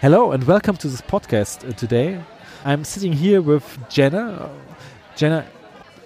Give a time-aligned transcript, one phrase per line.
[0.00, 2.20] Hello and welcome to this podcast uh, today.
[2.64, 4.50] I'm sitting here with Jenner.
[5.16, 5.46] Jenner,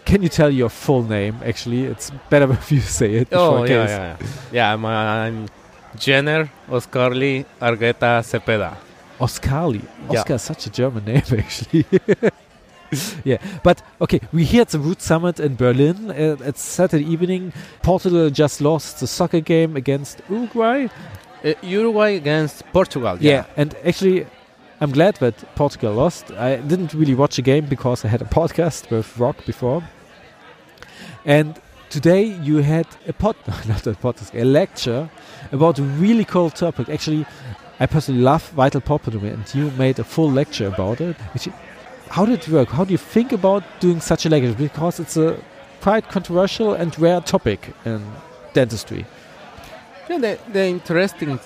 [0.04, 1.36] can you tell your full name?
[1.44, 3.28] Actually, it's better if you say it.
[3.32, 4.26] Oh, yeah, yeah, yeah.
[4.52, 5.48] Yeah, I'm, uh, I'm
[5.96, 8.76] Jenner Oscarly Argueta Cepeda.
[9.20, 9.82] Oscarly.
[10.10, 10.20] Yeah.
[10.20, 11.84] Oscar is such a German name, actually.
[13.24, 16.10] yeah, but okay, we're here at the Root Summit in Berlin.
[16.10, 17.52] Uh, it's Saturday evening.
[17.82, 20.86] Portugal just lost the soccer game against Uruguay.
[21.44, 23.16] Uh, Uruguay against Portugal.
[23.20, 23.44] Yeah.
[23.56, 24.26] and actually,
[24.80, 26.30] I'm glad that Portugal lost.
[26.32, 29.82] I didn't really watch the game because I had a podcast with Rock before.
[31.24, 33.36] And today you had a pod,
[33.66, 35.10] not a podcast, a lecture
[35.52, 36.88] about a really cool topic.
[36.88, 37.26] Actually,
[37.80, 41.16] I personally love vital popular, and you made a full lecture about it.
[41.34, 41.54] Actually,
[42.10, 42.68] how did it work?
[42.68, 44.54] How do you think about doing such a lecture?
[44.54, 45.38] Because it's a
[45.80, 48.04] quite controversial and rare topic in
[48.52, 49.06] dentistry.
[50.08, 51.38] Yeah, the, the interesting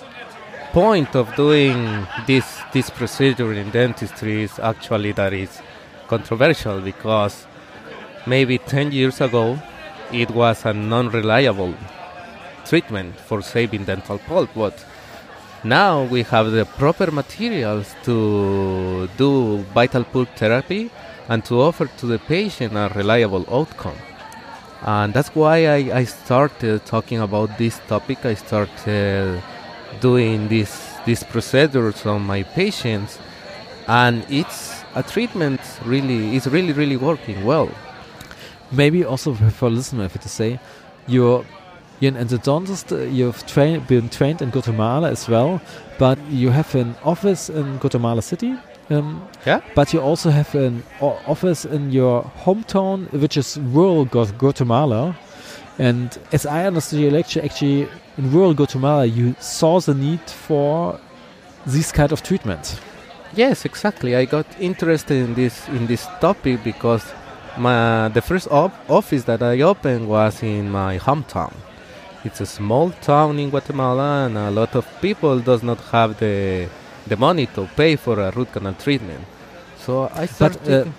[0.71, 5.61] point of doing this this procedure in dentistry is actually that it's
[6.07, 7.45] controversial because
[8.25, 9.59] maybe 10 years ago
[10.13, 11.73] it was a non-reliable
[12.65, 14.85] treatment for saving dental pulp but
[15.63, 20.89] now we have the proper materials to do vital pulp therapy
[21.27, 23.97] and to offer to the patient a reliable outcome
[24.85, 28.25] and that's why I, I started talking about this topic.
[28.25, 29.41] I started
[30.01, 30.71] doing this
[31.05, 33.19] these procedures on my patients,
[33.87, 37.69] and it's a treatment really is really really working well.
[38.71, 40.59] maybe also for listener if to say
[41.07, 41.45] you're
[41.99, 43.43] you're an endodontist uh, you've
[43.87, 45.61] been trained in Guatemala as well
[45.99, 48.55] but you have an office in Guatemala City
[48.89, 49.61] um, Yeah.
[49.75, 55.15] but you also have an o- office in your hometown which is rural Gu- Guatemala
[55.79, 60.99] and as I understood your lecture actually in rural Guatemala you saw the need for
[61.65, 62.79] this kind of treatment
[63.35, 64.15] Yes, exactly.
[64.15, 67.03] I got interested in this in this topic because
[67.57, 71.51] my the first op- office that I opened was in my hometown.
[72.23, 76.67] It's a small town in Guatemala, and a lot of people does not have the
[77.07, 79.25] the money to pay for a root canal treatment.
[79.85, 80.87] So I started.
[80.87, 80.91] uh,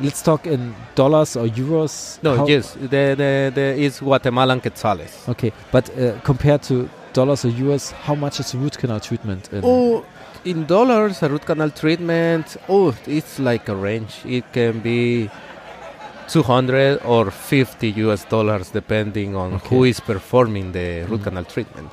[0.00, 5.28] let's talk in dollars or euros no, How- yes, the the the is Guatemalan quetzales.
[5.28, 9.48] Okay, but uh, compared to dollars or euros, how much is root canal treatment?
[9.52, 10.04] In Oh,
[10.44, 14.14] in dollars, a root canal treatment, oh, it's like a range.
[14.24, 15.28] It can be
[16.28, 19.90] 200 or 50 US dollars depending on who Okay.
[19.90, 21.24] is performing the root Mhm.
[21.24, 21.90] canal treatment.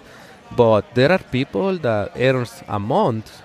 [0.56, 3.41] But there are people that earns a month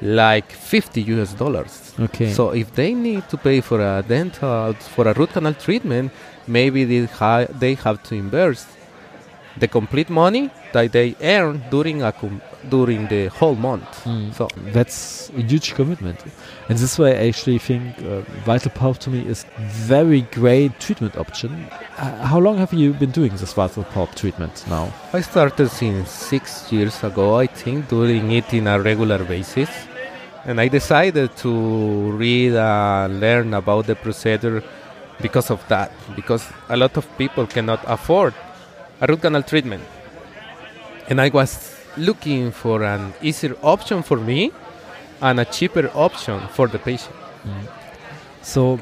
[0.00, 1.92] like 50 US dollars.
[1.98, 6.12] okay, So if they need to pay for a dental for a root canal treatment,
[6.46, 8.68] maybe they, ha- they have to invest
[9.56, 14.04] the complete money that they earn during a com- during the whole month.
[14.04, 14.34] Mm.
[14.34, 16.24] So that's a huge commitment.
[16.68, 21.16] And this way, I actually think uh, vital pulp to me is very great treatment
[21.16, 21.66] option.
[21.96, 24.92] Uh, how long have you been doing this vital pulp treatment now?
[25.12, 29.70] I started since six years ago, I think, doing it in a regular basis.
[30.44, 34.62] And I decided to read and learn about the procedure
[35.20, 35.92] because of that.
[36.16, 38.34] Because a lot of people cannot afford
[39.00, 39.82] a root canal treatment.
[41.08, 44.52] And I was looking for an easier option for me
[45.20, 47.14] and a cheaper option for the patient.
[47.14, 47.66] Mm-hmm.
[48.42, 48.78] So,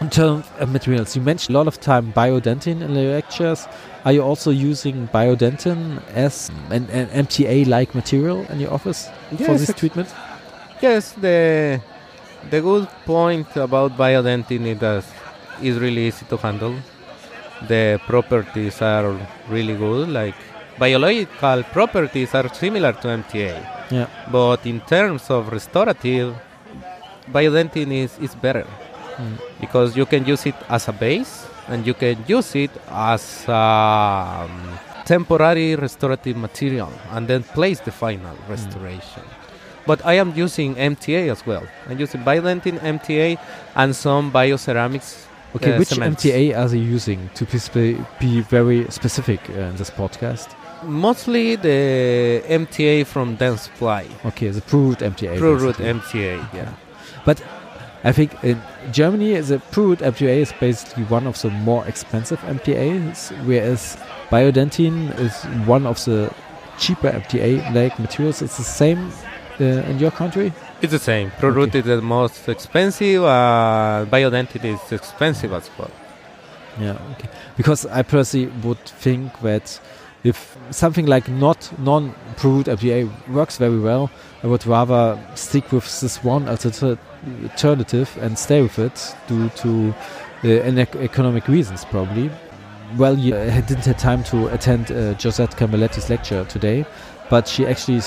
[0.00, 3.66] in terms of materials, you mentioned a lot of time biodentine in the lectures.
[4.04, 9.72] Are you also using biodentine as an, an MTA-like material in your office for this
[9.74, 10.08] treatment?
[10.80, 11.80] Yes, the
[12.50, 15.04] the good point about biodentine is that
[15.60, 16.76] it's really easy to handle.
[17.66, 20.08] The properties are really good.
[20.08, 20.36] Like
[20.78, 23.56] biological properties are similar to MTA,
[23.90, 24.06] Yeah.
[24.30, 26.34] but in terms of restorative,
[27.32, 28.66] biodentine is, is better
[29.18, 29.36] Mm.
[29.60, 34.46] because you can use it as a base and you can use it as a
[34.46, 39.24] um, temporary restorative material and then place the final restoration.
[39.86, 41.64] But I am using MTA as well.
[41.88, 43.38] I'm using biodentine, MTA,
[43.74, 45.24] and some bioceramics.
[45.56, 46.22] Okay, uh, which cements.
[46.24, 47.44] MTA are you using to
[47.74, 50.48] be, be very specific uh, in this podcast?
[50.88, 54.06] Mostly the MTA from Dentsply.
[54.24, 55.38] Okay, the ProRoot MTA.
[55.38, 55.56] Pro.
[55.58, 56.72] MTA, yeah.
[57.24, 57.42] But
[58.04, 63.30] I think in Germany, the ProRoot MTA is basically one of the more expensive MTAs,
[63.44, 63.98] whereas
[64.30, 65.34] Biodentine is
[65.66, 66.32] one of the
[66.78, 68.40] cheaper MTA-like materials.
[68.40, 69.10] It's the same
[69.60, 70.52] uh, in your country?
[70.80, 71.30] It's the same.
[71.32, 71.80] ProRoot Okay.
[71.80, 73.24] is the most expensive.
[73.24, 75.90] Uh, Biodentine is expensive as well.
[76.80, 77.28] Yeah, okay.
[77.56, 79.80] Because I personally would think that
[80.24, 84.10] if something like not non-proved MTA works very well,
[84.42, 86.98] I would rather stick with this one as an
[87.44, 89.94] alternative and stay with it due to
[90.44, 92.30] uh, economic reasons, probably.
[92.96, 96.86] Well, you uh, didn't have time to attend uh, Josette Camilleri's lecture today,
[97.28, 98.00] but she actually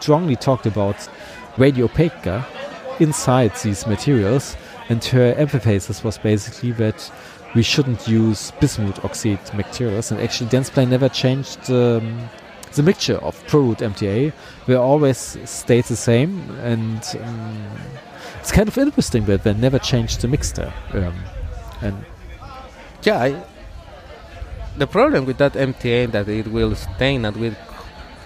[0.00, 0.96] strongly talked about
[1.56, 2.44] radiopaque
[3.00, 4.56] inside these materials,
[4.88, 7.10] and her emphasis was basically that
[7.54, 10.10] we shouldn't use bismuth oxide materials.
[10.10, 12.28] And actually, Dentsply never changed um,
[12.74, 14.32] the mixture of ProRoot MTA.
[14.66, 17.66] They always stayed the same, and um,
[18.40, 20.72] it's kind of interesting that they never changed the mixture.
[20.92, 21.14] Um,
[21.82, 22.04] and
[23.02, 23.44] yeah, I,
[24.76, 27.56] the problem with that MTA that it will stain and will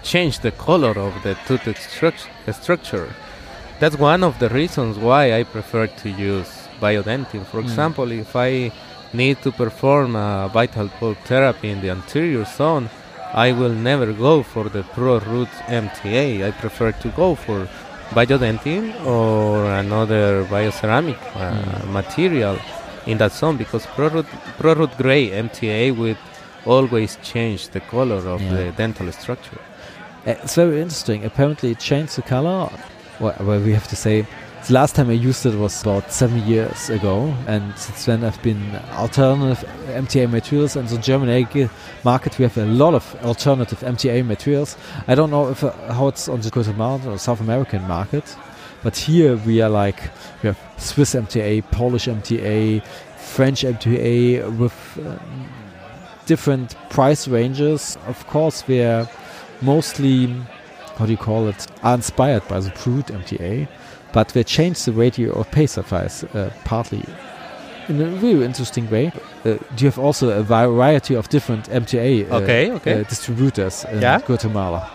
[0.03, 3.13] change the color of the tooth stru- structure.
[3.79, 7.45] That's one of the reasons why I prefer to use biodentine.
[7.45, 7.63] For mm.
[7.63, 8.71] example, if I
[9.13, 12.89] need to perform a vital pulp therapy in the anterior zone,
[13.33, 16.45] I will never go for the Pro Root MTA.
[16.47, 17.67] I prefer to go for
[18.11, 21.91] biodentine or another bioceramic uh, mm.
[21.91, 22.57] material
[23.05, 24.25] in that zone because ProRoot,
[24.57, 26.17] ProRoot gray MTA would
[26.65, 28.53] always change the color of yeah.
[28.53, 29.59] the dental structure.
[30.25, 31.25] Uh, it's very interesting.
[31.25, 32.69] Apparently, it changed the color.
[33.19, 34.25] Well, well, we have to say
[34.67, 38.41] the last time I used it was about seven years ago, and since then I've
[38.41, 40.75] been alternative MTA materials.
[40.75, 41.47] And the German
[42.03, 44.75] market, we have a lot of alternative MTA materials.
[45.07, 48.35] I don't know if uh, how it's on the Guatemalan or South American market,
[48.83, 50.01] but here we are like
[50.43, 52.83] we have Swiss MTA, Polish MTA,
[53.15, 55.49] French MTA with um,
[56.25, 57.97] different price ranges.
[58.05, 59.07] Of course, we're
[59.61, 60.35] mostly
[60.97, 63.67] how do you call it, are inspired by the ProRoot MTA
[64.13, 67.03] but they changed the radiopacifiers uh, partly
[67.89, 69.11] in a really interesting way.
[69.45, 73.01] Uh, do you have also a variety of different MTA uh, okay, okay.
[73.01, 74.19] Uh, distributors in yeah?
[74.19, 74.91] Guatemala?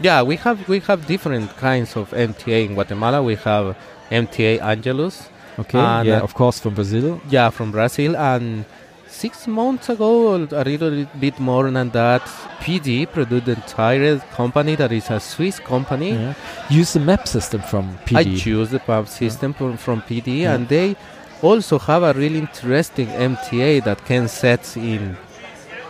[0.00, 3.22] Yeah, we have we have different kinds of MTA in Guatemala.
[3.22, 3.76] We have
[4.10, 5.28] MTA Angelus.
[5.58, 7.20] Okay, yeah, of course from Brazil.
[7.28, 8.64] Yeah, from Brazil, and
[9.10, 12.22] six months ago, a little bit more than that,
[12.60, 16.12] PD Produits Dentaires company that is a Swiss company.
[16.12, 16.34] Yeah.
[16.70, 18.16] Use the map system from PD.
[18.16, 19.58] I choose the map system yeah.
[19.58, 20.54] from, from PD, yeah.
[20.54, 20.96] and they
[21.42, 25.16] also have a really interesting MTA that can set in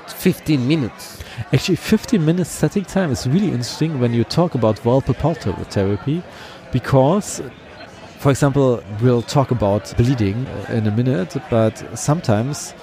[0.09, 1.23] 15 minutes.
[1.53, 6.23] Actually, 15 minutes setting time is really interesting when you talk about Valpapalto therapy
[6.73, 7.43] because
[8.21, 12.75] for example, we'll talk about bleeding in a minute, but sometimes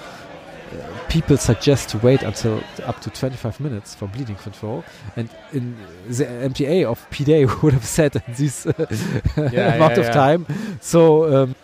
[1.08, 4.84] people suggest to wait until up to 25 minutes for bleeding control.
[5.16, 5.76] And in
[6.06, 8.72] the MTA of PDA would have said this uh,
[9.52, 10.12] yeah, amount yeah, of yeah.
[10.12, 10.46] time.
[10.80, 11.54] So um,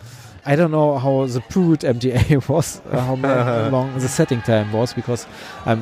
[0.46, 3.14] I don't know how the ProRoot MTA was, uh, how
[3.70, 5.26] long the setting time was, because
[5.66, 5.78] I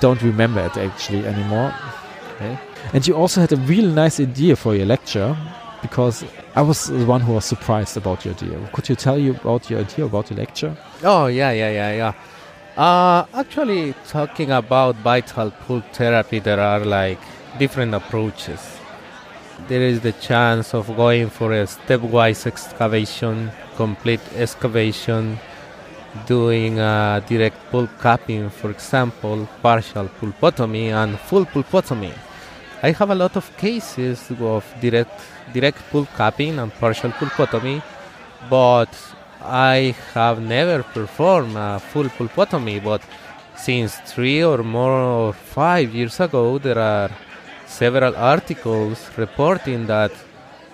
[0.00, 1.74] don't remember it actually anymore.
[2.36, 2.58] Okay.
[2.92, 5.36] And you also had a really nice idea for your lecture,
[5.82, 6.24] because
[6.54, 8.58] I was the one who was surprised about your idea.
[8.72, 10.76] Could you tell you about your idea about the lecture?
[11.02, 12.12] Oh yeah, yeah, yeah, yeah.
[12.78, 17.18] Uh, actually, talking about vital pulp therapy, there are like
[17.58, 18.60] different approaches.
[19.66, 25.40] There is the chance of going for a stepwise excavation, complete excavation,
[26.28, 32.14] doing a direct pulp capping, for example, partial pulpotomy and full pulpotomy.
[32.84, 35.20] I have a lot of cases of direct
[35.52, 37.82] direct pulp capping and partial pulpotomy,
[38.48, 38.88] but
[39.40, 43.02] I have never performed a full pulpotomy, but
[43.56, 47.10] since three or more or five years ago, there are
[47.66, 50.10] several articles reporting that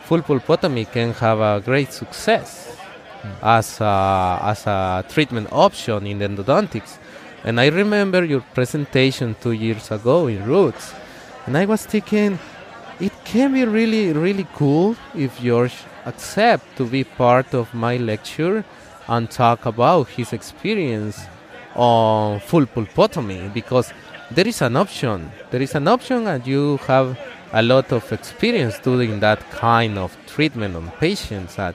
[0.00, 2.76] full pulpotomy can have a great success
[3.22, 3.30] mm.
[3.42, 6.98] as, a, as a treatment option in endodontics.
[7.44, 10.94] And I remember your presentation two years ago in Roots,
[11.46, 12.38] and I was thinking
[13.00, 18.64] it can be really, really cool if George accept to be part of my lecture
[19.08, 21.20] and talk about his experience
[21.74, 23.92] on full pulpotomy because
[24.30, 25.30] there is an option.
[25.50, 27.18] There is an option, and you have
[27.52, 31.56] a lot of experience doing that kind of treatment on patients.
[31.56, 31.74] That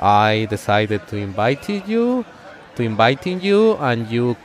[0.00, 2.24] I decided to invite you,
[2.76, 4.36] to inviting you, and you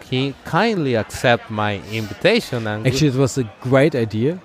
[0.46, 2.68] kindly accept my invitation.
[2.68, 4.40] And actually, it was a great idea.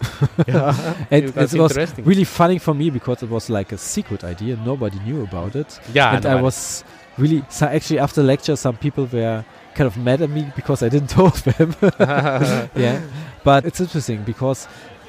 [0.46, 4.56] yeah, it, it was really funny for me because it was like a secret idea.
[4.56, 5.80] Nobody knew about it.
[5.92, 6.84] Yeah, and I was
[7.18, 10.88] really so actually after lecture some people were kind of mad at me because I
[10.88, 11.74] didn't tell them.
[12.74, 13.00] yeah,
[13.44, 14.68] but it's interesting because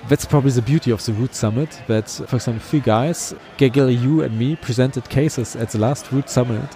[0.10, 1.82] that's probably the beauty of the Root Summit.
[1.88, 6.30] That, for example, three guys, Gegel, you and me, presented cases at the last Root
[6.30, 6.76] Summit.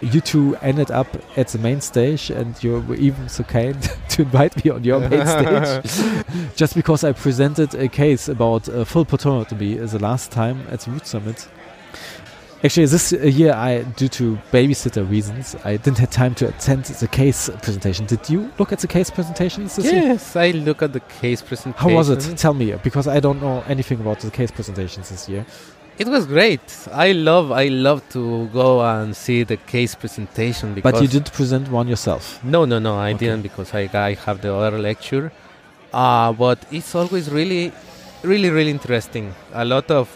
[0.00, 4.22] You two ended up at the main stage, and you were even so kind to
[4.22, 6.16] invite me on your main stage,
[6.56, 10.90] just because I presented a case about uh, full pulpotomy the last time at the
[10.90, 11.48] Root Summit.
[12.64, 17.06] Actually, this year, I, due to babysitter reasons, I didn't have time to attend the
[17.06, 18.06] case presentation.
[18.06, 20.02] Did you look at the case presentations this year?
[20.02, 21.90] Yes, I look at the case presentation.
[21.90, 22.36] How was it?
[22.38, 25.44] Tell me, because I don't know anything about the case presentations this year.
[25.98, 26.60] It was great.
[26.92, 30.74] I love, I love to go and see the case presentation.
[30.74, 32.38] Because But you didn't present one yourself.
[32.44, 33.26] No, no, no, I Okay.
[33.26, 35.32] didn't because I, I have the other lecture.
[35.94, 37.72] Uh, but it's always really,
[38.22, 39.34] really, really interesting.
[39.54, 40.06] A lot of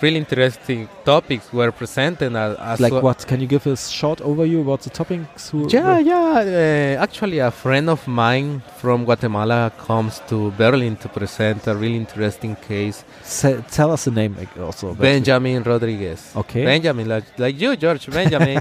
[0.00, 2.34] really interesting topics were presented.
[2.34, 3.26] As, as like what?
[3.26, 5.50] Can you give us a short overview about the topics?
[5.50, 6.96] Who, Yeah, yeah.
[6.98, 11.96] Uh, actually, a friend of mine from Guatemala comes to Berlin to present a really
[11.96, 13.04] interesting case.
[13.22, 14.94] Say, tell us the name also.
[14.94, 16.32] Benjamin Rodriguez.
[16.36, 16.64] Okay.
[16.64, 18.60] Benjamin, like, like you, George Benjamin.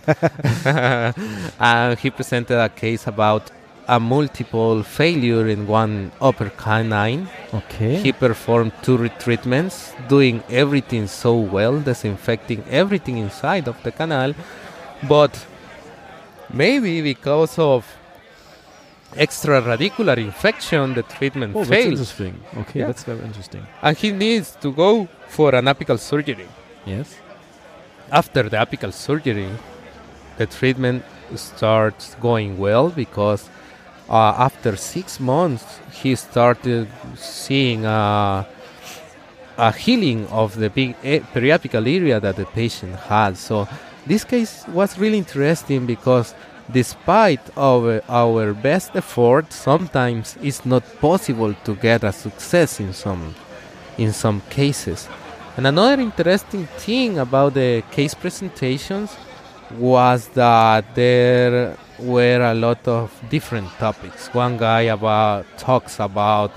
[1.59, 3.51] and he presented a case about
[3.87, 7.27] a multiple failure in one upper canine.
[7.53, 7.97] Okay.
[7.97, 14.33] He performed two retreatments, doing everything so well, disinfecting everything inside of the canal.
[15.07, 15.45] But
[16.51, 17.85] maybe because of
[19.13, 21.91] extraradicular infection, the treatment oh, that's failed.
[21.91, 22.39] interesting.
[22.57, 22.87] Okay, Yeah.
[22.87, 23.65] that's very interesting.
[23.81, 26.47] And he needs to go for an apical surgery.
[26.85, 27.15] Yes.
[28.11, 29.49] after the apical surgery,
[30.37, 31.03] the treatment
[31.35, 33.49] starts going well because
[34.09, 38.43] uh, after six months he started seeing uh,
[39.57, 43.37] a healing of the big e- periapical area that the patient had.
[43.37, 43.67] So
[44.05, 46.35] this case was really interesting because
[46.71, 53.35] despite our, our best effort, sometimes it's not possible to get a success in some
[53.97, 55.07] in some cases.
[55.55, 59.15] And another interesting thing about the case presentations
[59.71, 64.27] was that there were a lot of different topics.
[64.33, 66.51] One guy about talks about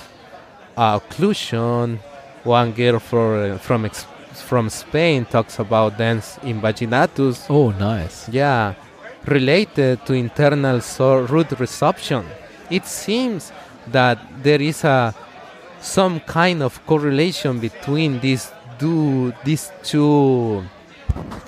[0.77, 1.99] uh, occlusion.
[2.45, 7.47] One girl for, from ex- from Spain talks about dens invaginatus.
[7.51, 8.29] Oh, nice.
[8.29, 8.75] Yeah,
[9.27, 12.25] related to internal so- root resorption.
[12.71, 13.53] It seems
[13.89, 15.15] that there is a
[15.81, 20.65] some kind of correlation between these two these two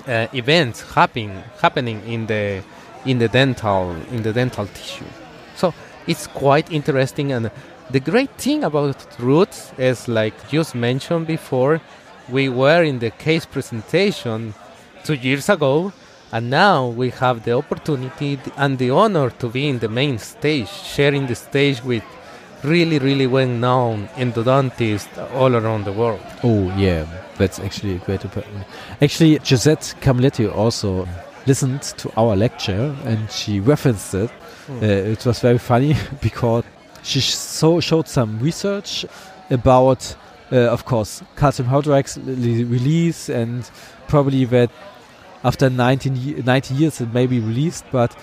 [0.07, 2.63] uh, events happening happening in the
[3.05, 5.05] in the dental in the dental tissue.
[5.55, 5.73] So
[6.07, 7.51] it's quite interesting and
[7.89, 11.81] the great thing about roots is like just mentioned before,
[12.29, 14.53] we were in the case presentation
[15.03, 15.91] two years ago
[16.31, 20.69] and now we have the opportunity and the honor to be in the main stage,
[20.69, 22.03] sharing the stage with
[22.63, 26.21] really, really well-known endodontists all around the world.
[26.43, 27.05] Oh, yeah.
[27.37, 28.65] That's actually a great opportunity.
[29.01, 31.07] Actually, Josette Camilleri also
[31.47, 34.29] listened to our lecture and she referenced it.
[34.69, 36.63] Uh, it was very funny because
[37.03, 39.05] she sh- so showed some research
[39.49, 40.15] about,
[40.51, 43.69] uh, of course, calcium hydroxide le- release and
[44.07, 44.69] probably that
[45.43, 48.15] after 19 ye- 90 years it may be released, but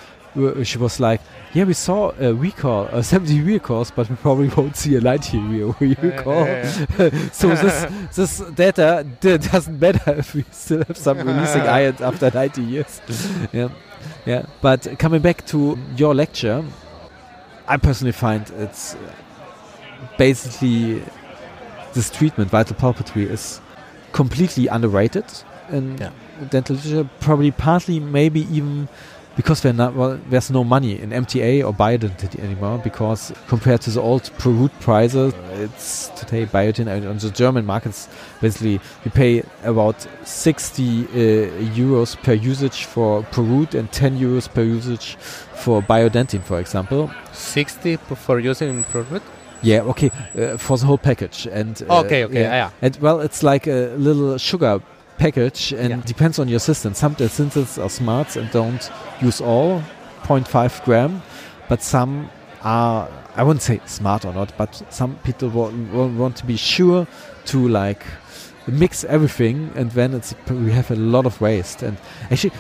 [0.65, 1.21] she was like,
[1.55, 5.39] yeah, we saw a recall, a 70 recalls, but we probably won't see a 90
[5.81, 6.47] re- recall.
[7.33, 12.31] so this this data d- doesn't matter if we still have some releasing ions after
[12.31, 13.01] 90 years.
[13.53, 13.69] yeah,
[14.27, 14.47] yeah.
[14.61, 16.63] But coming back to your lecture,
[17.67, 18.97] I personally find it's
[20.17, 21.03] basically
[21.95, 23.61] this treatment, vital pulp therapy, is
[24.13, 25.25] completely underrated
[25.71, 26.11] in Yeah.
[26.51, 27.09] dental literature.
[27.21, 28.89] Probably partly, maybe even
[29.39, 32.79] because there well, there's no money in MTA or biodentine anymore.
[32.79, 38.09] Because compared to the old ProRoot prices, it's today biotin on the German markets
[38.41, 41.09] basically you pay about 60 uh,
[41.73, 45.15] euros per usage for ProRoot and 10 euros per usage
[45.55, 47.09] for biodentine, for example.
[47.33, 49.23] 60 for using ProRoot?
[49.63, 51.47] Yeah, okay, uh, for the whole package.
[51.47, 52.55] And uh, okay, okay, yeah.
[52.55, 52.71] yeah.
[52.83, 54.83] And well, it's like a little sugar
[55.19, 56.01] package, and Yeah.
[56.07, 56.95] depends on your system.
[56.95, 59.83] Some the synthets are smart and don't use all
[60.25, 61.23] 0.5 gram,
[61.69, 62.31] but some
[62.63, 66.57] are I wouldn't say smart or not, but some people wa- wa- want to be
[66.57, 67.07] sure
[67.47, 68.03] to like
[68.67, 71.83] mix everything, and then it's we have a lot of waste.
[71.83, 71.97] And
[72.31, 72.53] actually,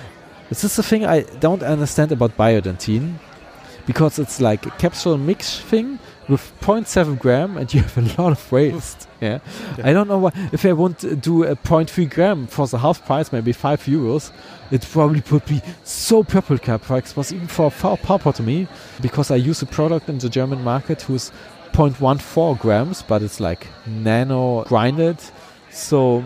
[0.50, 3.14] this is the thing I don't understand about biodentine,
[3.86, 5.98] because it's like a capsule mix thing
[6.28, 9.08] with 0.7 gram, and you have a lot of waste.
[9.20, 9.38] yeah.
[9.76, 9.88] Yeah.
[9.88, 10.32] I don't know why.
[10.52, 14.30] If I want to do a 0.3 gram for the half price, maybe 5 euros,
[14.70, 18.68] it probably would be so purple cap price was even for far pulpotomy
[19.00, 21.32] because I use a product in the German market who's
[21.72, 25.18] 0.14 grams, but it's like nano grinded.
[25.70, 26.24] So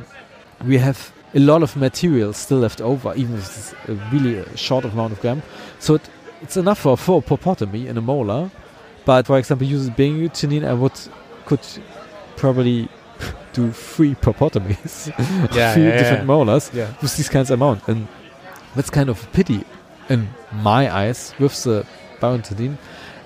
[0.65, 4.85] we have a lot of material still left over, even if it's a really short
[4.85, 5.43] amount of gram.
[5.79, 8.51] So it, it's enough for four pulpotomy in a molar.
[9.05, 10.93] But for example, using bingutinin, I would
[11.47, 11.61] could
[12.37, 12.89] probably
[13.53, 15.09] do three pulpotomies,
[15.55, 16.25] Yeah, three yeah, different yeah.
[16.25, 17.89] molars with this kind of amount.
[17.89, 18.09] And
[18.75, 19.65] that's kind of a pity
[20.09, 21.87] in my eyes with the
[22.21, 22.77] biotinidine.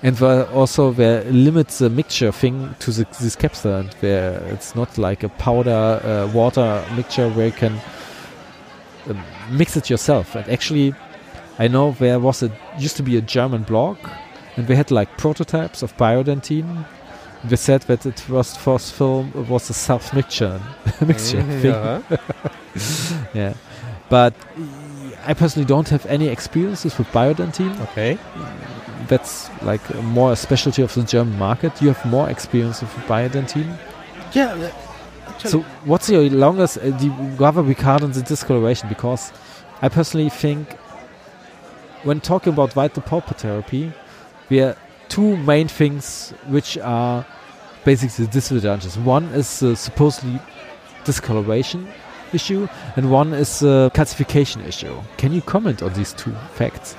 [0.03, 4.43] And where also where it limits the mixture thing to the, this capsule and where
[4.53, 5.71] it's not like a powder
[6.03, 7.79] uh, water mixture where you can
[9.09, 10.35] um, mix it yourself.
[10.35, 10.93] And actually,
[11.57, 13.97] I know there was a used to be a German blog,
[14.57, 16.85] and we had like prototypes of biodentine.
[17.49, 20.59] We said that it was first film it was a self mixture
[21.05, 21.71] mixture Mhm, thing.
[21.71, 22.17] uh-huh.
[23.33, 23.53] Yeah,
[24.09, 24.33] but
[25.25, 27.79] I personally don't have any experiences with biodentine.
[27.91, 28.17] Okay.
[29.07, 31.81] That's like a more a specialty of the German market.
[31.81, 33.77] You have more experience with biodentine.
[34.33, 34.71] Yeah.
[35.27, 38.89] Actually, So, what's your longest uh, the guava and the discoloration?
[38.89, 39.31] Because
[39.81, 40.73] I personally think
[42.03, 43.91] when talking about vital pulp therapy,
[44.49, 44.77] there have
[45.09, 47.25] two main things which are
[47.85, 48.97] basically the disadvantages.
[48.97, 50.39] One is the supposedly
[51.05, 51.87] discoloration
[52.33, 55.01] issue, and one is the calcification issue.
[55.17, 56.95] Can you comment on these two facts?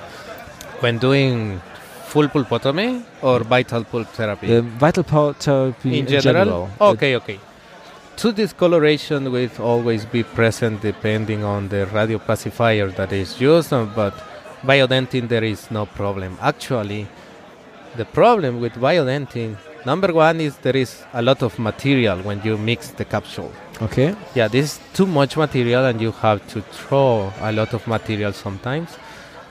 [0.81, 1.61] when doing
[2.05, 4.55] full pulpotomy or vital pulp therapy?
[4.55, 6.69] Um, vital pulp therapy in, in, general?
[6.79, 7.39] Uh, Okay, okay.
[8.15, 14.13] Two discoloration will always be present depending on the radiopacifier that is used, but
[14.63, 16.37] biodentine there is no problem.
[16.41, 17.07] Actually,
[17.95, 22.57] the problem with biodentine, number one is there is a lot of material when you
[22.57, 23.51] mix the capsule.
[23.81, 24.15] okay.
[24.35, 28.33] Yeah, this is too much material and you have to throw a lot of material
[28.33, 28.89] sometimes.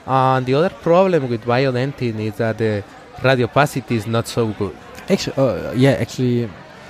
[0.05, 2.83] And the other problem with biodentine is that the
[3.17, 4.75] radiopacity is not so good.
[5.09, 6.49] Actually, uh, yeah, actually,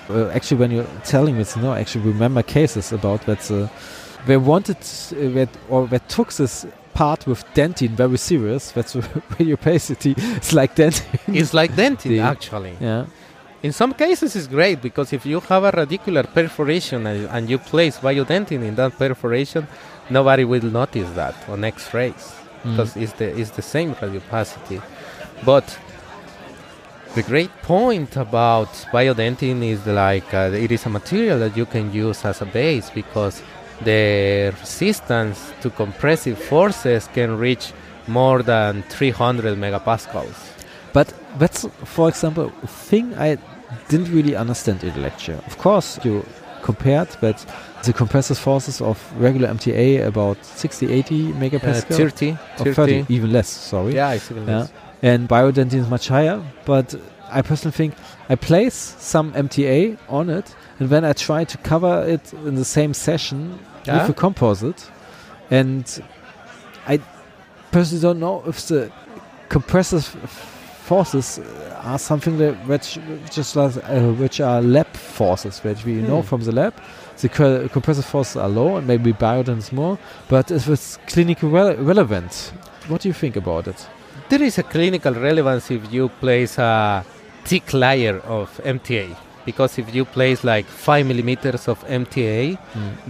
[0.09, 3.49] uh, actually, when you're telling me, no, actually remember cases about that.
[3.49, 3.67] Uh,
[4.25, 6.65] they wanted, uh, that, or they took this
[7.01, 8.63] part with dentine very serious.
[8.75, 8.93] That's
[9.37, 10.13] radiopacity.
[10.39, 11.35] It's like dentine.
[11.41, 12.75] It's like dentin, The- actually.
[12.89, 13.05] yeah.
[13.67, 17.57] In some cases, it's great because if you have a radicular perforation and, and you
[17.71, 19.67] place biodentine in that perforation,
[20.09, 22.25] nobody will notice that on X-rays
[22.63, 22.71] Mm.
[22.71, 24.79] because it's the it's the same radiopacity.
[25.51, 25.67] But
[27.15, 31.85] the great point about biodentine is like uh, it is a material that you can
[32.07, 33.35] use as a base because
[33.83, 37.73] the resistance to compressive forces can reach
[38.07, 40.35] more than 300 megapascals.
[40.93, 43.37] But that's, for example, a thing I
[43.87, 45.39] didn't really understand in the lecture.
[45.45, 46.25] Of course, you
[46.63, 47.45] compared that
[47.83, 51.95] the compressive forces of regular MTA about 60, 80 Uh, megapascal.
[51.95, 53.93] 30, 30, even less, sorry.
[53.95, 54.59] Yeah, it's even Yeah.
[54.59, 54.71] less.
[55.01, 56.41] and biodentine is much higher.
[56.65, 56.95] But
[57.31, 57.93] I personally think
[58.29, 62.65] I place some MTA on it, and then I try to cover it in the
[62.65, 64.01] same session Yeah.
[64.07, 64.89] with a composite,
[65.49, 65.85] and
[66.87, 66.99] I
[67.71, 68.91] personally don't know if the
[69.49, 70.05] compressive
[70.83, 71.39] forces
[71.83, 72.97] are something that which
[73.31, 76.27] just like, uh, which are lab forces, which we know Hmm.
[76.27, 76.73] from the lab.
[77.21, 79.97] The co- compressive forces are low, and maybe biodentine is more.
[80.29, 82.51] But if it's clinically rele- relevant,
[82.87, 83.87] what do you think about it?
[84.29, 87.03] There is a clinical relevance if you place a
[87.45, 89.15] thick layer of MTA.
[89.51, 92.57] Because if you place like 5 millimeters of MTA,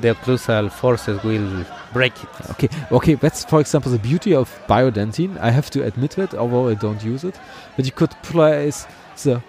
[0.01, 2.29] the occlusal forces will break it.
[2.51, 5.37] Okay, okay, that's for example the beauty of biodentine.
[5.39, 7.35] I have to admit it, although I don't use it.
[7.75, 8.87] But you could place
[9.23, 9.41] the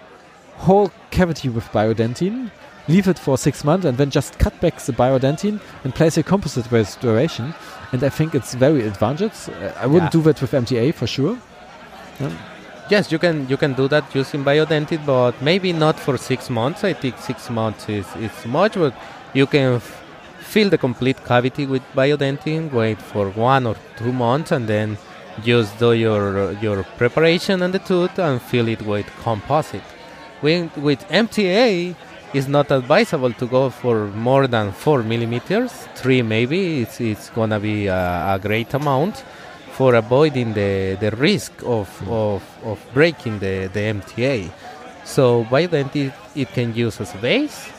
[0.65, 2.51] whole cavity with biodentine,
[2.87, 6.23] leave it for six months, and then just cut back the biodentine and place a
[6.23, 7.53] composite restoration.
[7.93, 9.47] And I think it's very advantageous.
[9.49, 10.19] Uh, I wouldn't Yeah.
[10.19, 11.37] do that with MTA for sure.
[12.91, 16.83] Yes, you can you can do that using biodentine, but maybe not for six months.
[16.83, 18.93] I think six months is, is much, but
[19.33, 20.03] you can f-
[20.41, 24.97] fill the complete cavity with biodentine, wait for one or two months, and then
[25.41, 29.87] just do your your preparation on the tooth and fill it with composite.
[30.41, 31.95] With, with MTA,
[32.33, 35.71] it's not advisable to go for more than four millimeters.
[35.95, 39.23] Three maybe it's it's gonna be a, a great amount
[39.71, 42.11] for avoiding the, the risk of, mm.
[42.11, 44.51] of, of breaking the, the MTA.
[45.03, 47.69] So Biodentine it it can use as a base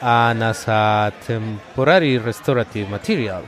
[0.00, 3.44] and as a temporary restorative material.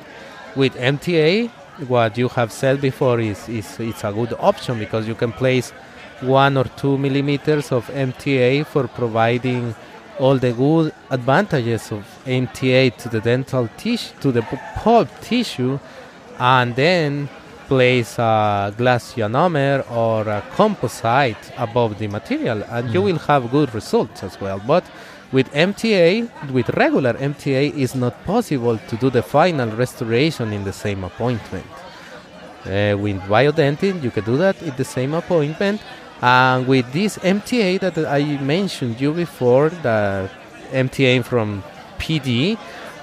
[0.54, 1.48] With MTA,
[1.88, 5.72] what you have said before is, is it's a good option because you can place
[6.20, 9.74] one or two millimeters of MTA for providing
[10.18, 14.42] all the good advantages of MTA to the dental tissue, to the
[14.76, 15.80] pulp tissue,
[16.38, 17.28] and then
[17.68, 23.04] place a glass ionomer or a composite above the material, and you Mm.
[23.04, 24.60] will have good results as well.
[24.66, 24.84] But
[25.32, 30.72] with MTA, with regular MTA, it's not possible to do the final restoration in the
[30.72, 31.66] same appointment.
[32.66, 35.80] Uh, with biodentine, you can do that in the same appointment.
[36.22, 40.30] And with this MTA that I mentioned you before, the
[40.72, 41.62] MTA from
[41.98, 42.56] PD,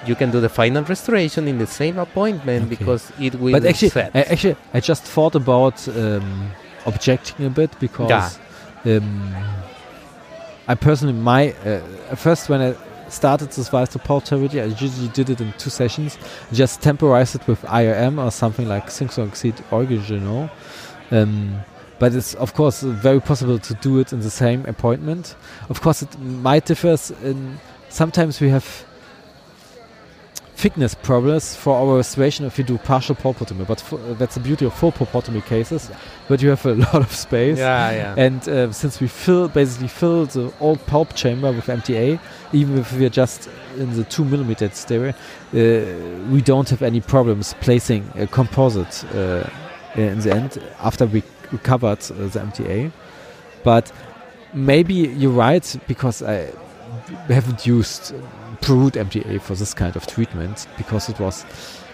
[0.05, 2.75] you can do the final restoration in the same appointment Okay.
[2.75, 4.15] because it will but actually, set.
[4.15, 6.51] I, actually, I just thought about um,
[6.85, 8.39] objecting a bit because
[8.85, 9.35] um,
[10.67, 12.75] I personally, my uh, first when I
[13.09, 16.17] started this Vice portability, I usually did it in two sessions.
[16.51, 20.49] Just temporize it with IRM or something like zinc oxide eugenol.
[21.11, 21.59] Um,
[21.99, 25.35] but it's of course very possible to do it in the same appointment.
[25.69, 26.97] Of course, it might differ.
[27.23, 27.59] In
[27.89, 28.85] sometimes we have
[30.62, 33.65] thickness problems for our restoration if you do partial pulpotomy.
[33.65, 35.89] But uh, that's the beauty of full pulpotomy cases.
[36.28, 37.58] But you have a lot of space.
[37.58, 38.26] yeah, yeah.
[38.26, 42.19] And uh, since we fill basically fill the old pulp chamber with MTA,
[42.54, 47.56] even if we're just in the two millimeter stereo, uh, we don't have any problems
[47.62, 49.50] placing a composite uh,
[49.95, 52.91] in the end after we recovered uh, the MTA.
[53.63, 53.91] But
[54.54, 56.54] maybe you're right because I
[57.30, 58.13] haven't used
[58.62, 61.45] ProRoot MTA for this kind of treatment because it was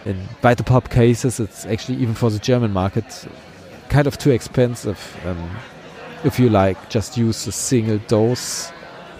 [0.05, 1.39] in bite the pulp cases.
[1.39, 3.27] It's actually even for the German market
[3.89, 4.99] kind of too expensive.
[5.25, 5.49] Um,
[6.23, 8.71] if you like just use a single dose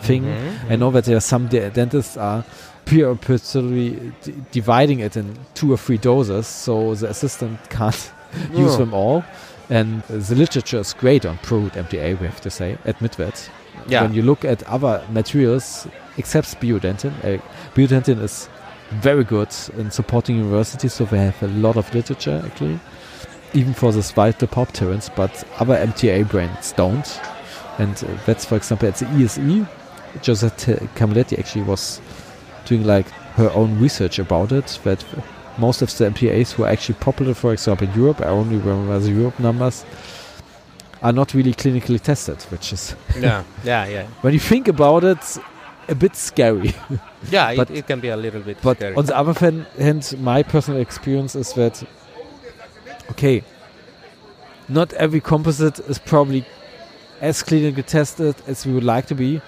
[0.02, 0.24] thing.
[0.24, 2.44] Mhm, I know that there are some de- dentists are
[2.86, 8.12] purposely d- dividing it in two or three doses, so the assistant can't
[8.54, 8.78] use Oh.
[8.78, 9.24] them all.
[9.70, 13.50] And uh, the literature is great on Pro MTA, we have to say, admit that.
[13.88, 14.04] Yeah.
[14.04, 17.42] When you look at other materials, except biodentine, uh,
[17.76, 18.50] biodentine is
[18.90, 22.80] very good in supporting universities, so they have a lot of literature actually,
[23.54, 27.20] even for this vital pop terrains, but other MTA brands don't.
[27.78, 29.68] And uh, that's, for example, at the ESE,
[30.26, 32.02] Josette Camilleri actually was
[32.66, 34.80] doing like her own research about it.
[34.84, 35.04] That
[35.58, 39.00] most of the MPAs who are actually popular, for example, in Europe, I only remember
[39.00, 39.86] the Europe numbers,
[41.04, 44.08] are not really clinically tested, which is, yeah, yeah, yeah.
[44.22, 45.38] when you think about it,
[45.90, 46.74] a bit scary.
[47.32, 48.96] Yeah, But- it, it can be a little bit But scary.
[48.96, 49.34] on the other
[49.80, 51.84] hand, my personal experience is that,
[53.12, 53.44] okay,
[54.70, 56.46] not every composite is probably
[57.22, 59.42] as clean clinically tested as we would like to be,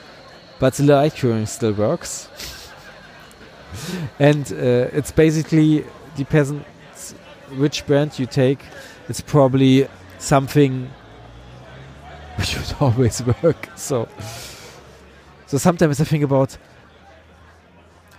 [0.60, 2.28] but the light curing still works.
[4.20, 6.52] and uh, it's basically depends
[7.58, 8.60] which brand you take.
[9.08, 10.90] It's probably something
[12.38, 13.70] which would always work.
[13.76, 14.08] So,
[15.50, 16.56] so sometimes I think about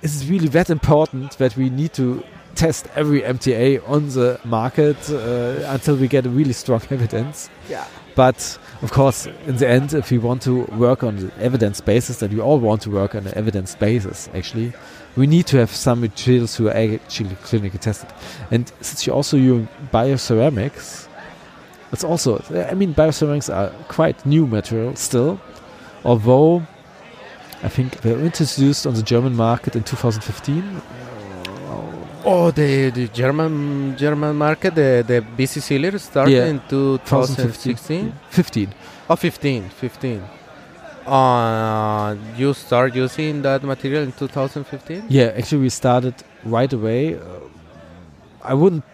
[0.03, 2.25] is it really that important that we need to
[2.57, 7.49] test every MTA on the market uh, until we get a really strong evidence?
[7.69, 7.87] yeah.
[8.17, 12.19] But of course, in the end, if we want to work on the evidence basis,
[12.19, 14.73] that we all want to work on an evidence basis, actually,
[15.15, 18.13] we need to have some materials who are actually clinically tested.
[18.51, 21.07] And since you're also use bioceramics,
[21.93, 25.41] it's also, I mean, bioceramics are quite new material still,
[26.05, 26.67] although
[27.63, 30.83] I think they were introduced on the German market in 2015.
[32.25, 36.47] Oh, the, the German German market, the the BC Sealer started Yeah.
[36.47, 38.13] in 2016.
[38.31, 38.75] 15.
[39.09, 40.23] Oh, 15, 15.
[41.07, 45.05] Uh, you start using that material in 2015?
[45.09, 47.15] Yeah, actually, we started right away.
[47.15, 47.21] Uh,
[48.45, 48.85] I wouldn't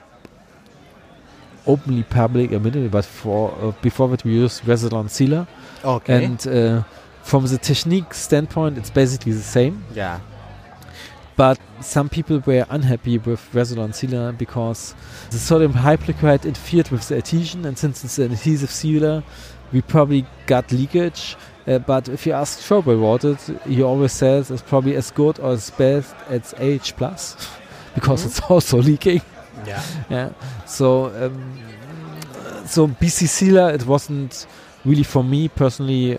[1.66, 5.46] openly public immediately, but for uh, before that we used Resilon sealer,
[5.84, 6.24] Okay.
[6.24, 6.82] and uh,
[7.30, 9.84] from the technique standpoint, it's basically the same.
[9.94, 10.20] yeah.
[11.36, 14.94] But some people were unhappy with Resilon sealer because
[15.30, 19.22] the sodium hypochlorite interfered with the adhesion, and since it's an adhesive sealer,
[19.72, 21.36] we probably got leakage.
[21.66, 25.38] Uh, but if you ask Schrober about it, he always says it's probably as good
[25.40, 27.36] or as best as H plus
[27.94, 28.26] because Mhm.
[28.28, 29.20] it's also leaking.
[29.66, 29.82] Yeah.
[30.08, 30.28] Yeah.
[30.64, 31.58] So um,
[32.66, 34.46] so BC sealer, it wasn't
[34.86, 36.18] really for me personally.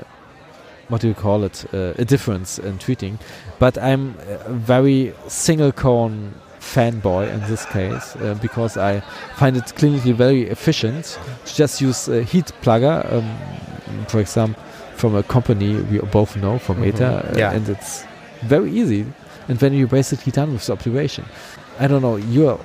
[0.90, 1.66] What do you call it?
[1.74, 3.20] Uh, a difference in treating,
[3.60, 4.16] but I'm
[4.48, 9.02] a very single cone fanboy in this case uh, because I
[9.36, 14.62] find it clinically very efficient to just use a heat plugger, um, for example,
[14.96, 16.82] from a company we both know from Mhm.
[16.86, 17.52] Meta, uh, Yeah.
[17.56, 18.04] and it's
[18.44, 19.06] very easy.
[19.50, 21.26] And then you're basically done with the observation.
[21.80, 22.18] I don't know.
[22.18, 22.60] You're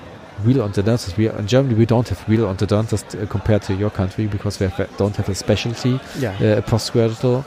[0.45, 1.17] real orthodontist.
[1.17, 4.67] We in Germany we don't have real orthodontist uh, compared to your country because we
[4.69, 6.35] have, don't have a specialty Yeah.
[6.41, 7.45] uh, postgraduate.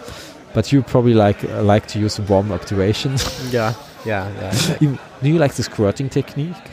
[0.55, 3.21] But you probably like uh, like to use warm obturations.
[3.51, 3.73] Yeah.
[4.05, 4.29] Yeah.
[4.79, 4.97] Yeah.
[5.21, 6.65] Do you like the squirting technique?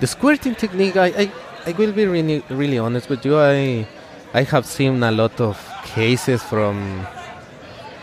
[0.00, 1.32] the squirting technique, I, I
[1.64, 3.38] I will be really, really honest with you.
[3.38, 3.86] I,
[4.34, 7.06] I have seen a lot of cases from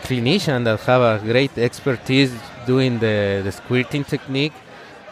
[0.04, 2.32] clinicians that have a great expertise
[2.66, 4.54] doing the, the squirting technique.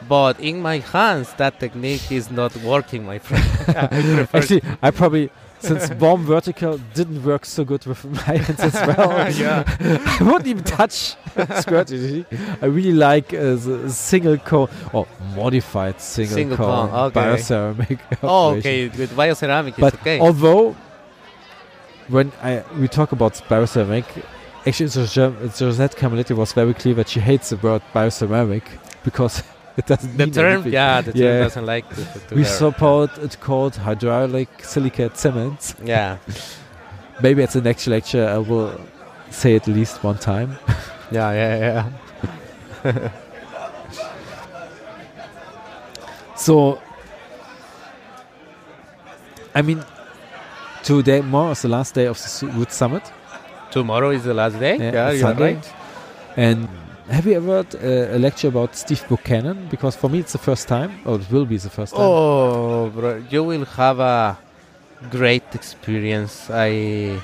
[0.08, 3.44] But in my hands, that technique is not working, my friend.
[3.68, 8.74] I Actually, I probably since warm vertical didn't work so good with my hands as
[8.74, 9.10] well.
[9.32, 9.64] yeah.
[10.20, 11.16] I wouldn't even touch
[11.60, 12.26] squirting.
[12.62, 17.20] I really like uh, the single cone or modified single, Single cone, cone, okay.
[17.20, 17.98] bioceramic.
[18.22, 18.88] Oh, okay.
[18.88, 20.20] With bioceramic, it's But okay.
[20.20, 20.76] although
[22.08, 24.04] when I we talk about bioceramic,
[24.66, 28.62] actually Josette Camilleri was very clear that she hates the word bioceramic
[29.04, 29.42] because
[29.78, 30.72] it doesn't the term, anything.
[30.72, 31.38] yeah, the term Yeah.
[31.44, 35.74] doesn't like to, to We support it called hydraulic silicate cement.
[35.84, 36.16] Yeah,
[37.22, 38.78] Maybe at the next lecture I will
[39.30, 40.50] say it at least one time.
[41.10, 41.90] yeah, yeah,
[42.84, 43.10] yeah.
[46.36, 46.78] So,
[49.54, 49.84] I mean,
[50.84, 53.02] today more is the last day of the Root Summit,
[53.70, 54.76] Tomorrow is the last day.
[54.78, 55.54] Yeah, Yeah, you're Sunday.
[55.54, 55.72] right.
[56.36, 56.68] and
[57.10, 59.68] have you ever heard uh, a lecture about Steve Buchanan?
[59.70, 62.02] Because for me it's the first time, or it will be the first time.
[62.04, 64.38] Oh, bro, you will have a
[65.10, 66.50] great experience.
[66.50, 67.20] I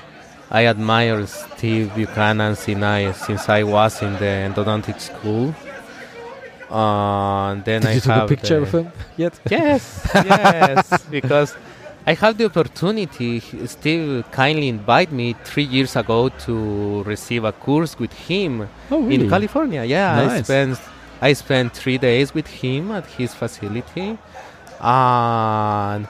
[0.51, 5.55] I admire Steve Buchanan since I, since I was in the endodontic school.
[6.69, 9.39] Uh, and then Did I you have a picture of him yet?
[9.49, 11.55] Yes, yes, because
[12.07, 13.39] I had the opportunity.
[13.65, 19.23] Steve kindly invited me three years ago to receive a course with him Oh, really?
[19.23, 19.83] in California.
[19.83, 20.79] Yeah, I spent
[21.21, 24.17] I spent three days with him at his facility,
[24.79, 26.07] and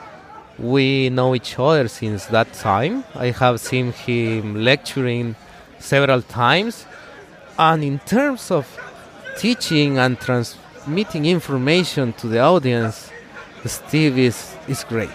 [0.58, 3.04] we know each other since that time.
[3.14, 5.34] I have seen him lecturing
[5.78, 6.84] several times,
[7.58, 8.66] and in terms of
[9.38, 13.10] teaching and transmitting information to the audience,
[13.64, 15.10] Steve is is great.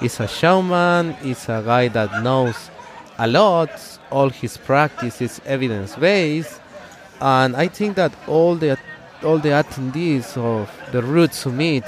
[0.00, 1.14] He's a showman.
[1.22, 2.70] He's a guy that knows
[3.18, 3.70] a lot.
[4.10, 6.60] All his practice is evidence based,
[7.20, 8.78] and I think that all the
[9.22, 11.84] all the attendees of the Root Summit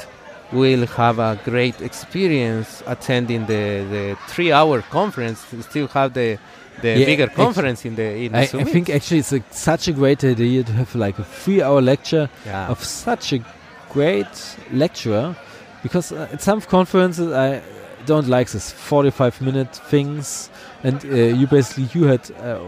[0.52, 5.44] will have a great experience attending the, the three hour conference.
[5.52, 6.38] We still have the
[6.82, 9.88] the Yeah, bigger conference in the in the I, I think actually it's a, such
[9.88, 12.68] a great idea to have like a three-hour lecture yeah.
[12.68, 13.40] of such a
[13.90, 15.34] great lecturer
[15.82, 17.62] because uh, at some conferences I
[18.06, 20.50] don't like this 45 minute things.
[20.82, 22.58] And uh, you basically you had uh,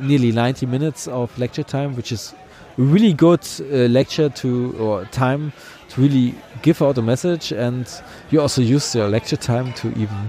[0.00, 2.34] nearly 90 minutes of lecture time which is
[2.76, 5.52] really good uh, lecture to or time
[5.90, 7.52] to really give out a message.
[7.52, 7.88] And
[8.30, 10.28] you also use your lecture time to even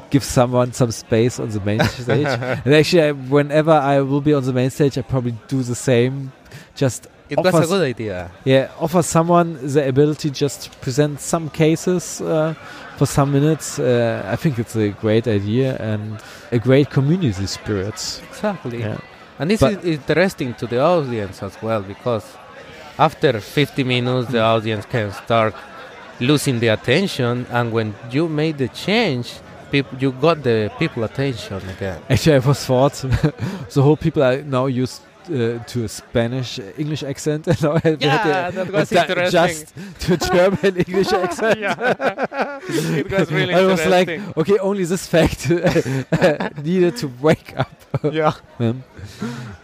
[0.10, 2.26] give someone some space on the main stage.
[2.64, 5.74] And actually I, whenever I will be on the main stage I probably do the
[5.74, 6.32] same.
[6.74, 8.30] Just it was a good idea.
[8.44, 12.54] yeah, offer someone the ability just to present some cases uh,
[12.96, 13.78] for some minutes.
[13.78, 16.18] Uh, I think it's a great idea and
[16.52, 17.94] a great community spirit.
[18.30, 18.80] Exactly.
[18.80, 18.98] Yeah.
[19.38, 22.24] And this But- is interesting to the audience as well because
[22.98, 25.54] after 50 minutes, the audience can start
[26.20, 29.34] losing the attention, and when you made the change,
[29.70, 32.00] peop- you got the people attention again.
[32.10, 32.94] Actually, I was thought
[33.74, 37.72] the whole people are now used uh, to a Spanish uh, English accent, and now
[37.74, 39.30] I had Yeah, that was a interesting.
[39.30, 41.58] just to German English accent.
[43.02, 45.48] it was really I was like, okay, only this fact
[46.62, 47.72] needed to wake up.
[48.12, 48.32] yeah.
[48.58, 48.84] Um,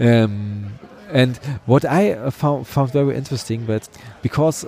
[0.00, 0.72] um,
[1.12, 3.88] and what I uh, found, found very interesting, but
[4.22, 4.66] because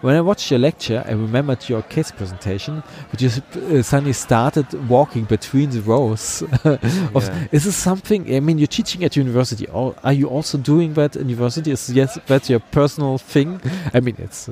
[0.00, 4.66] when I watched your lecture, I remembered your case presentation, but you uh, suddenly started
[4.88, 6.42] walking between the rows.
[6.64, 7.46] of, Yeah.
[7.52, 8.34] Is this something?
[8.34, 9.66] I mean, you're teaching at university.
[9.68, 11.70] Or are you also doing that at university?
[11.70, 13.60] Is yes, that's your personal thing?
[13.92, 14.48] I mean, it's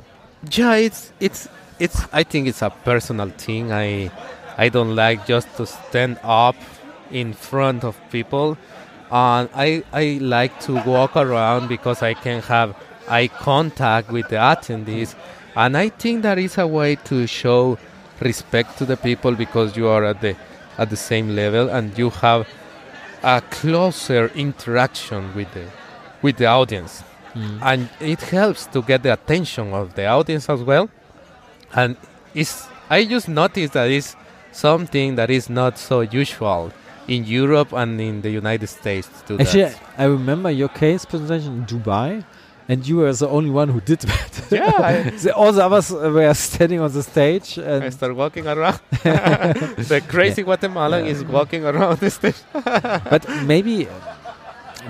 [0.51, 1.47] Yeah, it's it's
[1.79, 2.05] it's.
[2.13, 3.71] I think it's a personal thing.
[3.71, 4.11] I
[4.57, 6.55] I don't like just to stand up
[7.11, 8.57] in front of people,
[9.11, 12.75] and I I like to walk around because I can have
[13.09, 15.15] eye contact with the attendees,
[15.55, 17.77] and I think that is a way to show
[18.21, 20.35] respect to the people because you are at the
[20.77, 22.47] at the same level and you have
[23.23, 25.65] a closer interaction with the
[26.21, 27.59] with the audience mm.
[27.61, 30.89] and it helps to get the attention of the audience as well.
[31.73, 31.97] And
[32.33, 34.15] it's I just noticed that it's
[34.51, 36.71] something that is not so usual
[37.07, 39.63] in Europe and in the United States to actually.
[39.63, 39.79] that.
[39.97, 42.23] I remember your case presentation in Dubai.
[42.69, 44.33] And you were the only one who did that.
[44.51, 48.47] Yeah, I- the, all the others were standing on the stage, and I start walking
[48.47, 48.79] around.
[49.91, 51.11] the crazy Guatemalan Yeah.
[51.11, 52.35] is walking around the stage.
[53.13, 53.87] but maybe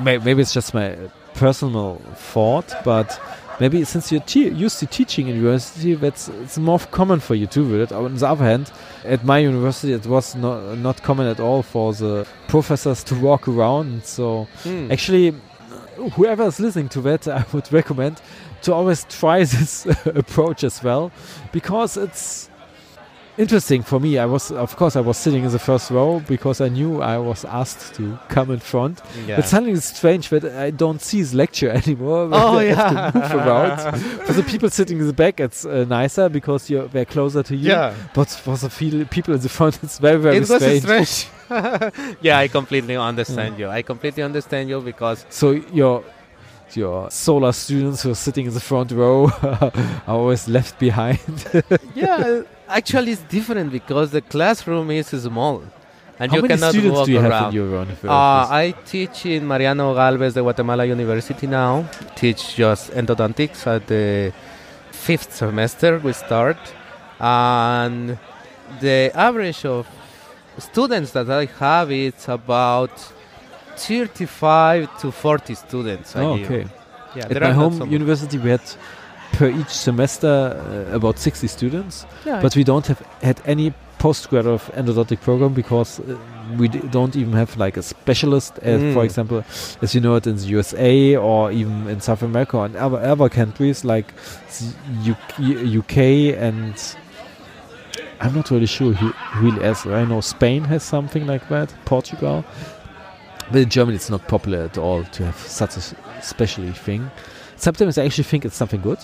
[0.01, 0.95] may- maybe it's just my
[1.33, 3.19] personal thought but
[3.59, 4.23] maybe since you're
[4.67, 7.91] used to teaching in university, that's it's more common for you to do it.
[7.91, 8.71] On the other hand,
[9.05, 13.47] at my university, it was not not common at all for the professors to walk
[13.47, 14.03] around.
[14.05, 14.91] So Hmm.
[14.91, 15.33] actually,
[16.13, 18.21] whoever is listening to that, I would recommend
[18.63, 21.11] to always try this approach as well,
[21.51, 22.48] because it's
[23.39, 24.17] interesting for me.
[24.19, 27.17] I was, of course, I was sitting in the first row because I knew I
[27.17, 29.01] was asked to come in front.
[29.25, 29.37] yeah.
[29.37, 32.29] But suddenly it's strange that I don't see his lecture anymore.
[32.31, 33.11] Oh, yeah.
[33.15, 33.99] move around.
[34.25, 37.55] for the people sitting in the back, it's uh, nicer because you're they're closer to
[37.55, 37.69] you.
[37.69, 37.93] yeah.
[38.13, 40.83] But for the feel, people in the front, it's very very it was strange.
[40.83, 41.27] strange.
[42.21, 43.67] yeah, I completely understand you.
[43.69, 46.03] I completely understand you because So your
[46.75, 49.71] your solar students who are sitting in the front row are
[50.07, 51.19] always left behind.
[51.95, 55.63] yeah, actually it's different because the classroom is small
[56.19, 57.49] and How you many cannot students walk do you have around.
[57.49, 58.07] in your university?
[58.09, 58.11] Uh,
[58.63, 61.89] I teach in Mariano Galvez de Guatemala University now.
[62.15, 64.33] Teach just endodontics at the
[64.91, 65.97] fifth semester.
[65.99, 66.57] We start,
[67.21, 68.17] and
[68.81, 69.87] the average of
[70.57, 72.91] students that I have is about
[73.79, 76.15] 35 to 40 students.
[76.15, 76.65] oh, okay.
[77.15, 78.61] Yeah, At there my home so university, we had
[79.33, 82.05] per each semester uh, about 60 students.
[82.25, 86.17] Yeah, but we don't have had any postgraduate endodontic program because uh,
[86.57, 89.05] we d- don't even have like a specialist as for Mm.
[89.05, 89.43] example
[89.81, 93.27] as you know it in the USA or even in South America and other other
[93.29, 94.13] countries like
[94.59, 95.97] the UK, UK
[96.47, 96.75] and
[98.21, 99.11] I'm not really sure who
[99.41, 102.43] really has I know Spain has something like that Portugal
[103.51, 105.81] but in Germany it's not popular at all to have such a
[106.21, 107.09] specialty thing.
[107.55, 108.99] Sometimes I actually think it's something good.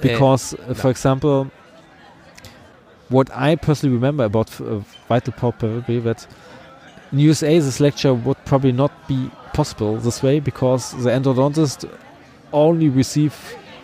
[0.00, 1.50] Because uh, for example
[3.08, 6.26] what I personally remember about uh, Vital Pulp probably that
[7.12, 11.88] in USA this lecture would probably not be possible this way because the endodontist
[12.52, 13.34] only receive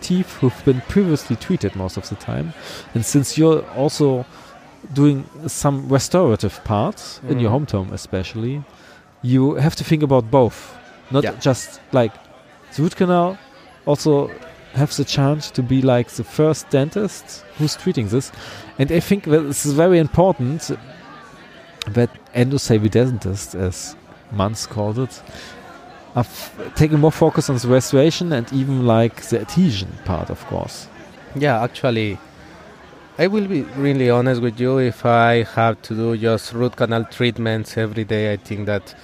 [0.01, 2.55] teeth who've been previously treated most of the time.
[2.95, 4.25] And since you're also
[4.95, 7.67] doing some restorative parts in your Mm.
[7.67, 8.63] hometown especially
[9.23, 10.75] you have to think about both
[11.11, 11.33] not Yeah.
[11.41, 12.13] just like
[12.77, 13.37] the root canal
[13.87, 14.31] also
[14.75, 18.31] have the chance to be like the first dentist who's treating this.
[18.79, 20.71] And I think that this is very important
[21.87, 23.97] that endosavvy dentists, as
[24.31, 25.23] Mans called it,
[26.15, 30.45] are f- taking more focus on the restoration and even like the adhesion part, of
[30.47, 30.87] course.
[31.35, 32.19] Yeah, actually,
[33.21, 34.79] I will be really honest with you.
[34.79, 38.95] If I have to do just root canal treatments every day, I think that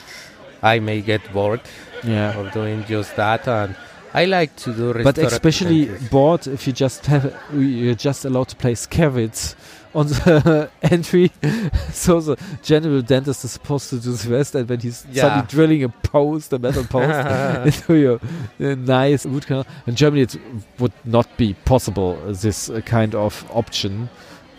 [0.62, 1.61] I may get bored
[2.05, 2.38] Yeah.
[2.38, 3.48] of doing just that.
[3.48, 3.74] And
[4.14, 8.57] I like to do But especially bored if you just have you're just allowed to
[8.57, 9.57] place cavities
[9.94, 11.30] on the entry.
[11.92, 15.22] so the general dentist is supposed to do the rest, and when he's Yeah.
[15.22, 17.26] suddenly drilling a post, a metal post,
[17.88, 18.20] into your
[18.61, 19.66] uh, nice root canal.
[19.87, 20.37] In Germany, it
[20.78, 24.09] would not be possible uh, this uh, kind of option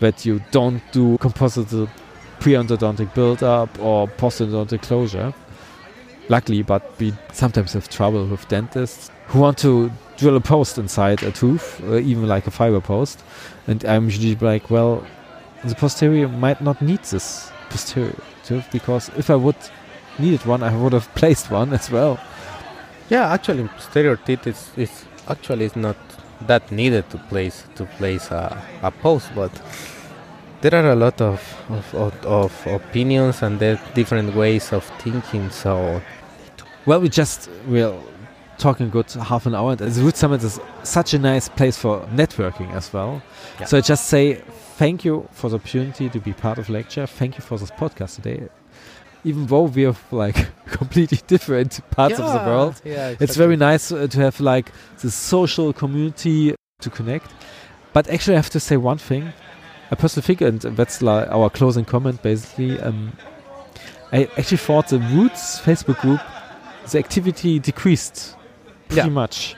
[0.00, 1.88] that you don't do composite
[2.40, 5.32] pre-endodontic build-up or post-endodontic closure.
[6.28, 11.22] Luckily, but we sometimes have trouble with dentists who want to drill a post inside
[11.22, 13.22] a tooth, uh, even like a fiber post.
[13.68, 15.06] And I'm usually like, well,
[15.66, 19.56] the posterior might not need this posterior tooth because if I would
[20.18, 22.18] needed one, I would have placed one as well.
[23.08, 25.96] Yeah, actually, posterior teeth is, is actually is not
[26.46, 29.50] that needed to place to place a, a post, but
[30.60, 35.50] there are a lot of of, of, of opinions and there different ways of thinking.
[35.50, 36.02] So
[36.84, 37.94] Well, we just we're
[38.58, 42.00] talking good half an hour, and the Roots Summit is such a nice place for
[42.06, 43.22] networking as well.
[43.60, 43.66] Yeah.
[43.66, 44.42] So I just say
[44.76, 47.06] thank you for the opportunity to be part of lecture.
[47.06, 48.48] Thank you for this podcast today.
[49.24, 50.36] Even though we have like
[50.66, 55.10] completely different parts of the world, Yeah, it's very nice uh, to have like the
[55.10, 57.30] social community to connect.
[57.92, 59.32] But actually, I have to say one thing.
[59.90, 62.78] I personally think, and that's like our closing comment basically.
[62.80, 63.12] Um,
[64.12, 66.20] I actually thought the Roots Facebook group,
[66.90, 68.36] the activity decreased
[68.88, 69.14] pretty Yeah.
[69.14, 69.56] much.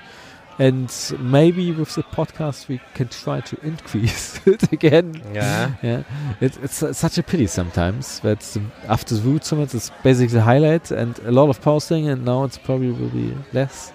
[0.59, 5.23] And maybe with the podcast, we can try to increase it again.
[5.33, 5.75] Yeah.
[5.83, 6.03] Yeah,
[6.41, 8.57] it, it's uh, such a pity sometimes that
[8.89, 12.43] after the Roots Summit, it's basically the highlight and a lot of posting, and now
[12.45, 13.93] it's probably will be less.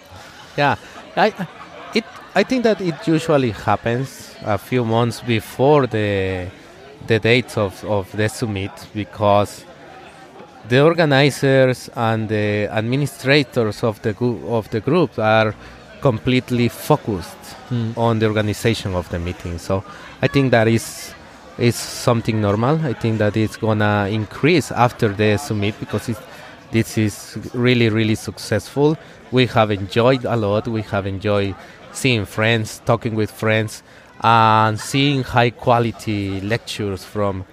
[0.55, 0.75] Yeah,
[1.17, 1.33] I
[1.93, 6.47] it I think that it usually happens a few months before the
[7.07, 9.65] the dates of of the summit because
[10.69, 14.15] the organizers and the administrators of the
[14.47, 15.53] of the group are
[16.03, 17.43] completely focused
[17.95, 19.57] on the organization of the meeting.
[19.57, 19.83] So
[20.21, 21.13] I think that is
[21.57, 22.75] is something normal.
[22.91, 26.17] I think that it's gonna increase after the summit because it,
[26.71, 27.15] this is
[27.53, 28.97] really really successful.
[29.31, 30.67] We have enjoyed a lot.
[30.67, 31.55] We have enjoyed
[31.93, 33.83] seeing friends, talking with friends,
[34.21, 37.45] and seeing high quality lectures from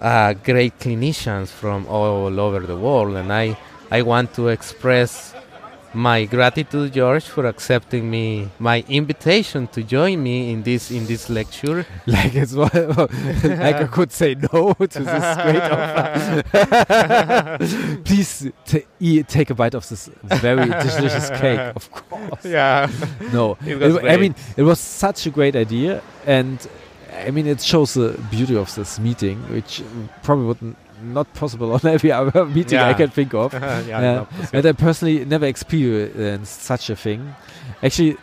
[0.00, 3.16] uh, great clinicians from all over the world.
[3.16, 3.56] And I,
[3.90, 5.34] I want to express
[5.94, 11.30] my gratitude, George, for accepting me my invitation to join me in this in this
[11.30, 11.86] lecture.
[12.06, 12.68] Like it's well,
[13.44, 16.42] like I could say no to this great offer.
[18.04, 18.50] Please
[19.28, 21.60] take a bite of this very delicious cake.
[21.76, 22.44] Of course.
[22.44, 22.90] Yeah.
[23.32, 26.58] No, It was I mean it was such a great idea, and
[27.26, 29.82] I mean it shows the beauty of this meeting, which
[30.22, 33.52] probably would not possible on every other meeting I can think of.
[33.54, 34.00] yeah, Yeah.
[34.00, 34.48] no, for sure.
[34.52, 37.34] And I personally never experienced such a thing.
[37.82, 38.16] Actually,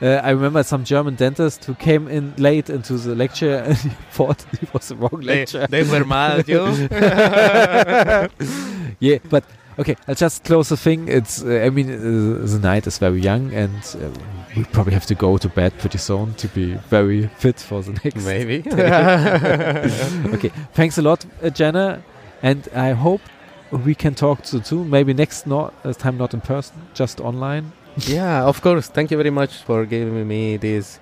[0.00, 3.88] uh, I remember some German dentist who came in late into the lecture and he
[4.12, 5.66] thought it was the wrong they, lecture.
[5.66, 6.88] they were mad at you.
[9.00, 9.44] yeah, but
[9.78, 11.08] okay, I'll just close the thing.
[11.08, 14.10] It's, uh, I mean, uh, the night is very young and uh,
[14.56, 17.92] we probably have to go to bed pretty soon to be very fit for the
[18.04, 18.24] next.
[18.24, 18.62] Maybe.
[20.34, 22.02] okay, thanks a lot, uh, Jenner,
[22.42, 23.20] and I hope
[23.70, 24.90] we can talk to soon.
[24.90, 27.72] Maybe next not, uh, time not in person, just online.
[28.06, 28.88] yeah, of course.
[28.88, 30.98] Thank you very much for giving me this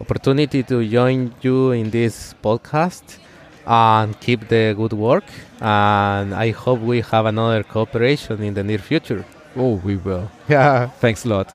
[0.00, 3.18] opportunity to join you in this podcast
[3.66, 5.24] and keep the good work.
[5.60, 9.24] And I hope we have another cooperation in the near future.
[9.56, 10.30] Oh, we will.
[10.48, 10.88] Yeah.
[11.00, 11.48] Thanks a lot.